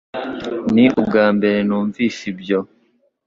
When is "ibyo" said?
2.31-2.59